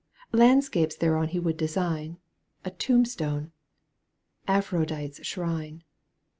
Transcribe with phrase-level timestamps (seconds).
[0.31, 2.17] Landscapes thereon he would design,
[2.65, 3.51] A tombstone.
[4.47, 5.83] Aphrodite's shrine.